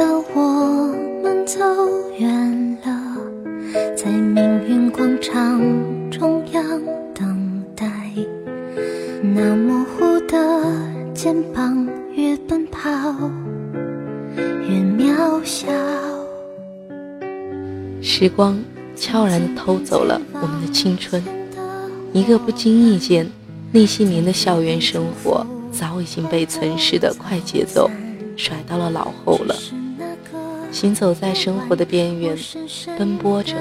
[0.00, 1.60] 的我们走
[2.16, 3.18] 远了，
[3.94, 5.60] 在命运广场
[6.10, 6.64] 中央
[7.12, 7.86] 等待。
[9.22, 10.64] 那模糊的
[11.12, 12.88] 肩膀，越奔跑
[14.40, 15.68] 越渺小。
[18.00, 18.58] 时光
[18.96, 21.22] 悄然偷走了我们的青春，
[22.14, 23.30] 一个不经意间，
[23.70, 27.90] 那些年的校园生活早已经被城市的快节奏
[28.34, 29.54] 甩到了脑后了。
[30.72, 32.36] 行走在生活的边缘，
[32.98, 33.54] 奔波着，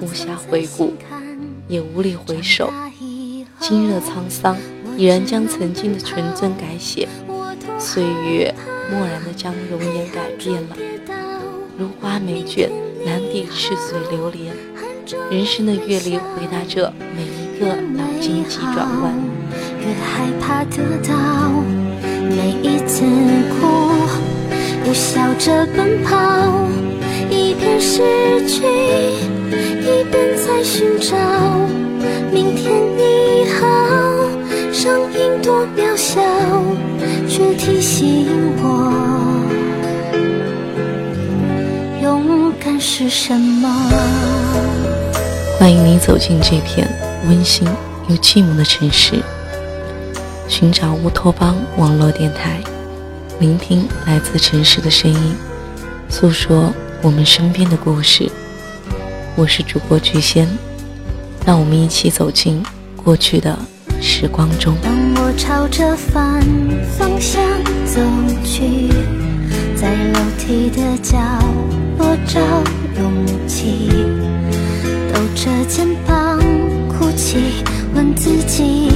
[0.00, 0.94] 无暇回顾，
[1.68, 2.72] 也无力回首。
[3.60, 4.56] 今日沧桑，
[4.96, 7.08] 已然将曾经的纯真改写，
[7.78, 8.54] 岁月
[8.90, 10.76] 漠然的将容颜改变了，
[11.78, 12.68] 如花美眷。
[13.04, 14.52] 难抵赤水流连，
[15.30, 19.14] 人生的阅历回答着每一个脑筋急转弯。
[19.78, 21.48] 越害怕得到，
[22.02, 23.04] 每一次
[23.60, 24.34] 哭，
[24.86, 26.16] 又笑着奔跑，
[27.28, 27.98] 一边失
[28.46, 31.16] 去，一边在寻找。
[32.30, 33.66] 明天你好，
[34.72, 36.20] 声音多渺小，
[37.28, 38.28] 却提醒
[38.62, 38.92] 我。
[42.00, 43.68] 勇敢是什么？
[45.58, 46.88] 欢迎你走进这片
[47.26, 47.66] 温馨
[48.08, 49.16] 又寂寞的城市，
[50.46, 52.60] 寻找乌托邦网络电台，
[53.38, 55.36] 聆听来自城市的声音，
[56.08, 58.30] 诉说我们身边的故事。
[59.34, 60.48] 我是主播菊仙，
[61.44, 62.62] 让我们一起走进
[62.96, 63.58] 过去的
[64.00, 64.74] 时光中。
[64.82, 66.40] 当我朝着反
[66.98, 67.42] 方向
[67.84, 68.00] 走
[68.42, 68.88] 去，
[69.74, 71.18] 在楼梯的角。
[71.98, 72.40] 落找
[72.98, 73.90] 勇气，
[75.12, 76.38] 抖着肩膀
[76.88, 77.62] 哭泣，
[77.94, 78.95] 问自己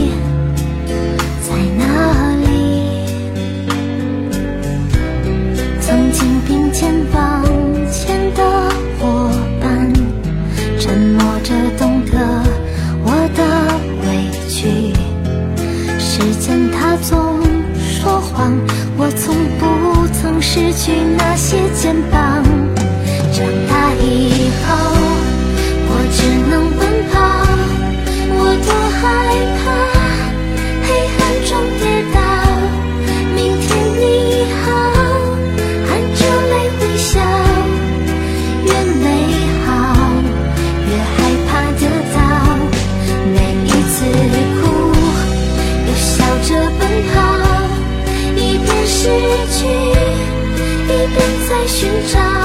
[18.97, 22.19] 我从不曾失去那些肩膀。
[51.70, 52.40] 寻找。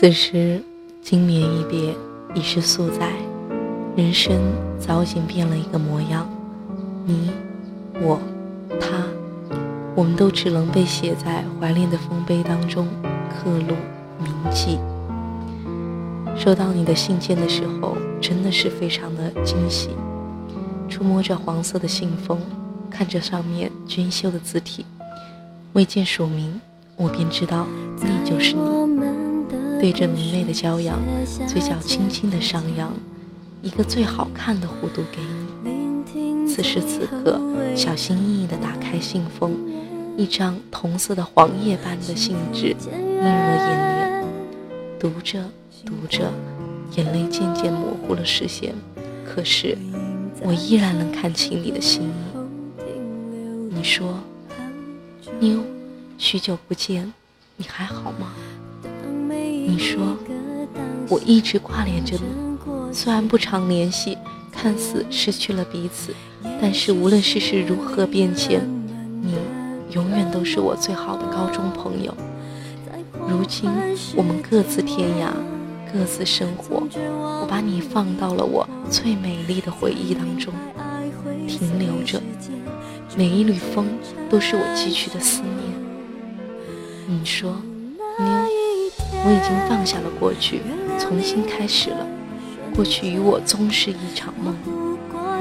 [0.00, 0.62] 此时，
[1.02, 1.92] 经年一别
[2.32, 3.10] 已是素载，
[3.96, 4.40] 人生
[4.78, 6.24] 早已经变了一个模样。
[7.04, 7.32] 你、
[8.00, 8.20] 我、
[8.80, 9.02] 他，
[9.96, 12.86] 我们都只能被写在怀念的丰碑当中
[13.28, 13.74] 刻录
[14.22, 14.78] 铭记。
[16.36, 19.88] 收到你的信件的时候，真的是非常的惊喜。
[20.88, 22.38] 触摸着黄色的信封，
[22.88, 24.86] 看着上面娟秀的字体，
[25.72, 26.60] 未见署名，
[26.94, 27.66] 我便知道
[28.00, 29.17] 那就是你。
[29.80, 30.98] 对着明媚的骄阳，
[31.46, 32.92] 嘴角轻轻的上扬，
[33.62, 36.48] 一个最好看的弧度给你。
[36.48, 37.40] 此时此刻，
[37.76, 39.56] 小心翼翼地打开信封，
[40.16, 44.24] 一张同色的黄叶般的信纸映入了眼帘。
[44.98, 45.44] 读着
[45.86, 46.32] 读着，
[46.96, 48.74] 眼泪渐渐模糊了视线，
[49.24, 49.78] 可是
[50.42, 52.38] 我依然能看清你的心意。
[53.70, 54.18] 你说，
[55.38, 55.60] 妞，
[56.18, 57.12] 许久不见，
[57.56, 58.34] 你还好吗？
[59.78, 60.16] 说，
[61.08, 64.18] 我一直挂念着你，虽然不常联系，
[64.52, 66.12] 看似失去了彼此，
[66.60, 68.60] 但是无论世事如何变迁，
[69.22, 69.34] 你
[69.92, 72.14] 永远都是我最好的高中朋友。
[73.28, 73.70] 如今
[74.16, 75.30] 我们各自天涯，
[75.92, 76.82] 各自生活，
[77.40, 80.52] 我把你放到了我最美丽的回忆当中，
[81.46, 82.20] 停留着。
[83.16, 83.86] 每一缕风
[84.30, 85.54] 都是我寄去的思念。
[87.06, 87.56] 你说，
[88.18, 88.26] 妞，
[89.24, 90.62] 我已经放下了过去，
[90.98, 92.06] 重新开始了。
[92.74, 94.56] 过去与我终是一场梦。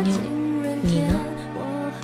[0.03, 0.19] 你，
[0.81, 1.13] 你呢？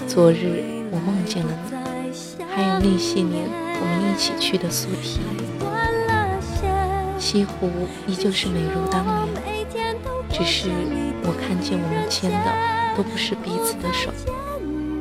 [0.08, 5.20] 昨日我梦见了你，还有那些年我们一起去的苏堤。
[7.18, 7.70] 西湖
[8.06, 9.96] 依旧是美如当年，
[10.30, 10.70] 只是
[11.24, 14.12] 我看见我们牵的都不是彼此的手，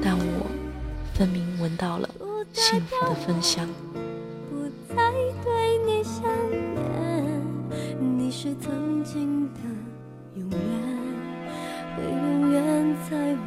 [0.03, 0.47] 但我
[1.15, 2.09] 分明闻到了
[2.53, 3.69] 幸福的芬香。
[8.43, 9.61] 是曾经的，
[10.35, 10.59] 永远
[11.95, 12.61] 会永远
[13.09, 13.47] 在我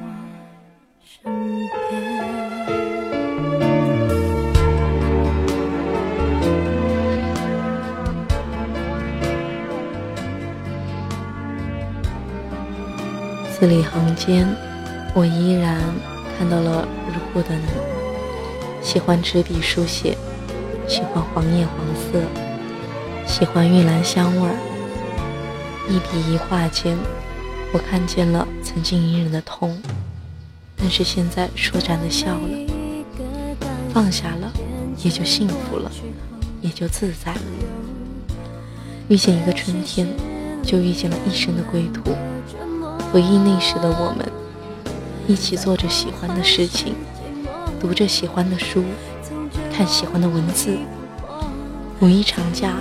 [13.52, 14.48] 字里行间，
[15.14, 15.78] 我依然
[16.38, 17.66] 看到了如故的你。
[18.82, 20.18] 喜欢纸笔书写，
[20.88, 22.22] 喜欢黄叶黄色，
[23.28, 24.56] 喜欢玉兰香味儿。
[25.88, 26.98] 一笔一画间，
[27.72, 29.80] 我看见了曾经隐忍的痛，
[30.76, 32.50] 但是现在舒展的笑了。
[33.94, 34.52] 放下了，
[35.04, 35.92] 也就幸福了，
[36.60, 37.42] 也就自在了。
[39.08, 40.08] 遇见一个春天，
[40.64, 42.12] 就遇见了一生的归途。
[43.12, 44.28] 回忆那时的我们，
[45.28, 46.96] 一起做着喜欢的事情，
[47.80, 48.84] 读着喜欢的书，
[49.72, 50.76] 看喜欢的文字。
[52.02, 52.74] 五一长假，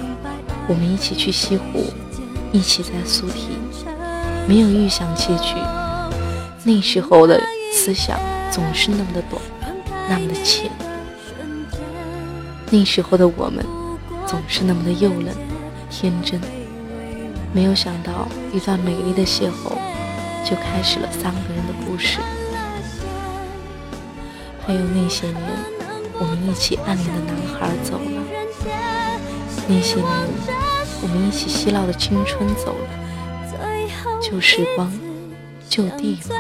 [0.67, 1.85] 我们一起去西湖，
[2.55, 3.59] 一起在苏堤，
[4.47, 5.57] 没有预想结局。
[6.63, 7.43] 那时候的
[7.73, 8.17] 思想
[8.49, 9.43] 总是那么的短，
[10.09, 10.71] 那么的浅。
[12.71, 13.67] 那时候的我们
[14.25, 15.35] 总是那么的幼嫩、
[15.91, 16.41] 天真。
[17.53, 19.77] 没有想到一段美丽的邂逅。
[20.45, 22.19] 就开始了三个人的故事，
[24.67, 25.41] 还有那些年
[26.21, 28.23] 我们一起暗恋的男孩走了，
[29.67, 30.07] 那些年
[31.05, 32.89] 我们一起嬉闹的青春走了，
[34.23, 34.91] 旧时光，
[35.69, 36.35] 旧地方，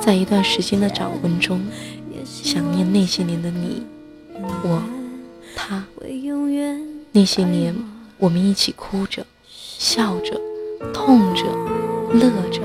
[0.00, 1.60] 在一段时间的掌纹中，
[2.24, 3.82] 想念那些年的你，
[4.62, 4.80] 我，
[5.56, 5.84] 他，
[7.10, 7.74] 那些年
[8.18, 10.40] 我们一起哭着，笑着，
[10.94, 11.44] 痛着，
[12.12, 12.62] 乐着。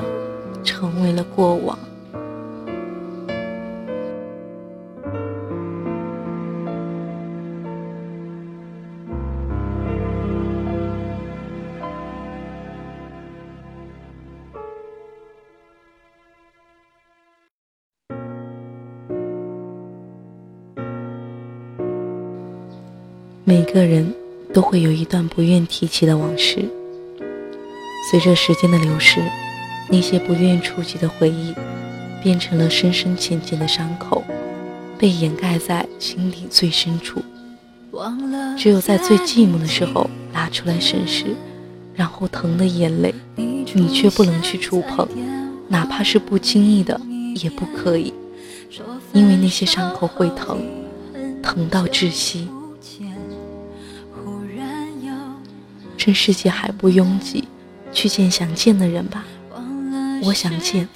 [0.63, 1.75] 成为了过往。
[23.51, 24.15] 每个人
[24.53, 26.63] 都会有一段不愿提起的往事，
[28.09, 29.21] 随着时间的流逝。
[29.89, 31.53] 那些不愿触及的回忆，
[32.23, 34.23] 变成了深深浅浅的伤口，
[34.97, 37.21] 被掩盖在心底最深处。
[38.57, 41.35] 只有在最寂寞的时候拿出来审视，
[41.93, 45.05] 然后疼的眼泪，你却不能去触碰，
[45.67, 46.97] 哪怕是不经意的
[47.35, 48.13] 也不可以，
[49.11, 50.57] 因为那些伤口会疼，
[51.43, 52.47] 疼到窒息。
[56.01, 57.43] 趁世界还不拥挤，
[57.93, 59.23] 去见想见的人吧。
[60.23, 60.89] 我想见，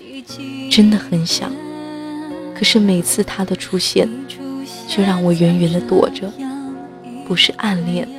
[0.71, 1.51] 真的很想。
[2.55, 4.09] 可是每次他的出现，
[4.87, 6.33] 却让我远远的躲着。
[7.27, 8.09] 不是暗恋，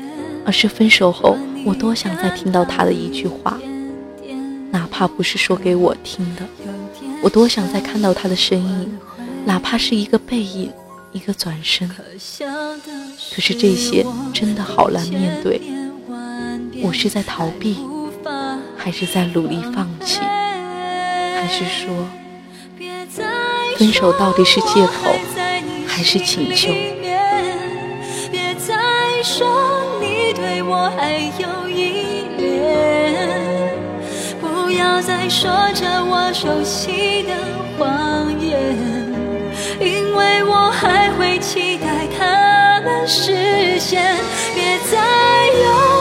[0.44, 3.58] 而是分手后，我多想再听到他的一句话，
[4.70, 6.42] 哪怕不是说给我听的。
[7.20, 8.96] 我多想再看到他的身影，
[9.44, 10.70] 哪怕是一个背影，
[11.10, 11.88] 一个转身。
[11.88, 15.60] 可是这些真的好难面对。
[16.82, 17.78] 我是在逃避，
[18.76, 20.20] 还是在努力放弃？
[20.20, 22.08] 还是说，
[23.76, 25.14] 分手到底是借口
[25.86, 26.72] 还是请求？
[28.30, 28.74] 别再
[29.22, 29.46] 说
[30.00, 33.72] 你对我还有依恋，
[34.40, 37.32] 不要再说着我熟悉的
[37.78, 38.74] 谎言，
[39.80, 44.16] 因为我还会期待它们实现。
[44.54, 44.96] 别再
[45.62, 45.95] 用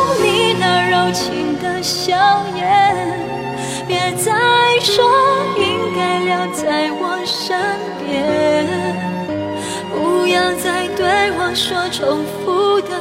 [1.15, 2.13] 情的笑
[2.55, 2.93] 颜，
[3.87, 4.33] 别再
[4.81, 5.03] 说
[5.57, 6.35] 应该留。
[6.55, 7.59] 在我身
[7.99, 8.65] 边，
[9.91, 12.91] 不要再对我说重复的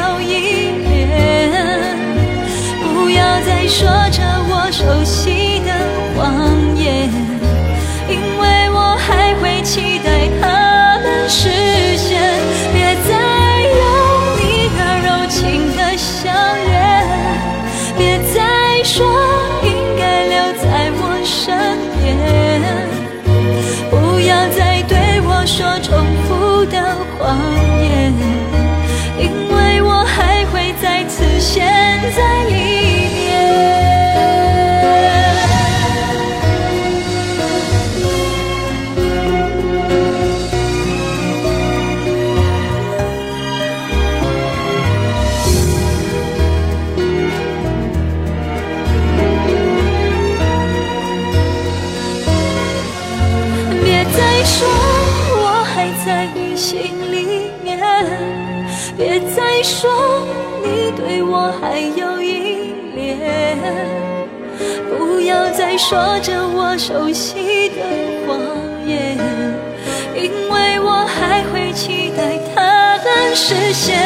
[0.00, 0.32] 有一
[0.88, 1.10] 点，
[2.82, 5.68] 不要再说着我熟悉的
[6.16, 6.18] 谎
[6.76, 7.10] 言，
[8.08, 10.08] 因为我还会期待
[10.40, 11.48] 它们实
[11.96, 12.08] 现。
[12.72, 12.76] 别
[13.08, 13.10] 再
[13.78, 13.82] 用
[14.40, 14.42] 你
[14.76, 15.38] 的柔情
[15.76, 16.32] 的笑
[16.66, 16.68] 脸
[17.96, 18.00] 别
[18.34, 18.38] 再。
[18.82, 19.06] 说
[19.62, 21.46] 应该留在我身
[22.00, 22.02] 边，
[23.90, 25.88] 不要再对我说重
[26.24, 26.74] 复的
[27.18, 27.38] 谎
[32.20, 32.52] 在里
[33.14, 33.18] 面。
[53.82, 54.58] 别再说
[55.36, 56.76] 我还在你心
[57.10, 57.68] 里面，
[58.96, 59.80] 别再说
[60.62, 62.09] 你对我还有
[65.78, 67.76] 说着我熟悉的
[68.26, 68.38] 谎
[68.86, 69.18] 言，
[70.14, 73.98] 因为我还会期待它的实现。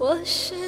[0.00, 0.67] 我是